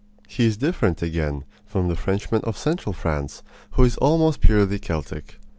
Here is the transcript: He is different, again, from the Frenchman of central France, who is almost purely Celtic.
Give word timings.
He 0.27 0.47
is 0.47 0.57
different, 0.57 1.03
again, 1.03 1.45
from 1.63 1.87
the 1.87 1.95
Frenchman 1.95 2.41
of 2.43 2.57
central 2.57 2.91
France, 2.91 3.43
who 3.73 3.83
is 3.83 3.97
almost 3.97 4.41
purely 4.41 4.79
Celtic. 4.79 5.39